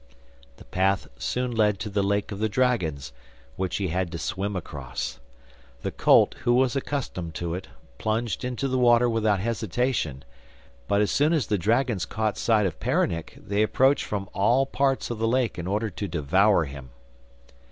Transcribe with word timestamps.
The 0.57 0.65
path 0.65 1.05
soon 1.19 1.51
led 1.51 1.77
to 1.81 1.87
the 1.87 2.01
lake 2.01 2.31
of 2.31 2.39
the 2.39 2.49
dragons, 2.49 3.13
which 3.55 3.75
he 3.77 3.89
had 3.89 4.11
to 4.11 4.17
swim 4.17 4.55
across. 4.55 5.19
The 5.83 5.91
colt, 5.91 6.33
who 6.39 6.55
was 6.55 6.75
accustomed 6.75 7.35
to 7.35 7.53
it, 7.53 7.67
plunged 7.99 8.43
into 8.43 8.67
the 8.67 8.79
water 8.79 9.07
without 9.07 9.41
hesitation; 9.41 10.25
but 10.87 11.01
as 11.01 11.11
soon 11.11 11.33
as 11.33 11.45
the 11.45 11.57
dragons 11.59 12.07
caught 12.07 12.35
sight 12.39 12.65
of 12.65 12.79
Peronnik 12.79 13.35
they 13.37 13.61
approached 13.61 14.05
from 14.05 14.27
all 14.33 14.65
parts 14.65 15.11
of 15.11 15.19
the 15.19 15.27
lake 15.27 15.59
in 15.59 15.67
order 15.67 15.91
to 15.91 16.07
devour 16.07 16.65
him. 16.65 16.89